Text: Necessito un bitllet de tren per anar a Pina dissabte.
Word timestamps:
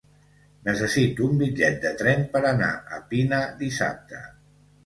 Necessito 0.69 1.27
un 1.33 1.43
bitllet 1.43 1.77
de 1.85 1.91
tren 2.01 2.25
per 2.33 2.41
anar 2.55 2.73
a 2.97 3.01
Pina 3.13 3.43
dissabte. 3.63 4.25